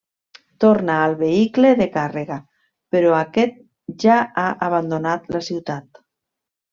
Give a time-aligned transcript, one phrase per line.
[0.63, 2.37] Torna al vehicle de càrrega,
[2.95, 3.59] però aquest
[4.07, 6.01] ja ha abandonat la ciutat.